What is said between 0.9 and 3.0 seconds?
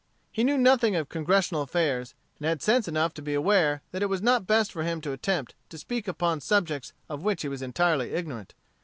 of Congressional affairs, and had sense